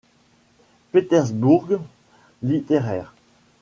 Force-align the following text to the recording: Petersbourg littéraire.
Petersbourg 0.93 1.79
littéraire. 2.41 3.13